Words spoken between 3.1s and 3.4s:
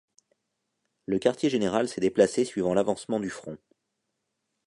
du